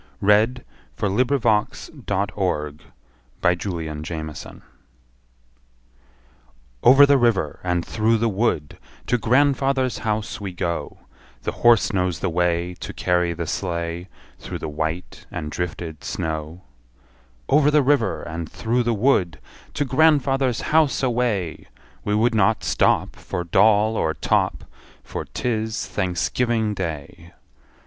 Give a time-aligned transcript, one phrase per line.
[0.19, 0.63] Y Z
[0.95, 2.81] The New England Boy's Song About
[3.43, 4.61] Thanksgiving Day
[6.81, 11.01] OVER the river, and through the wood, To grandfather's house we go;
[11.43, 14.09] The horse knows the way, To carry the sleigh,
[14.39, 16.63] Through the white and drifted snow.
[17.47, 19.39] Over the river, and through the wood,
[19.75, 21.67] To grandfather's house away!
[22.03, 24.63] We would not stop For doll or top,
[25.03, 27.33] For 't is Thanksgiving Day.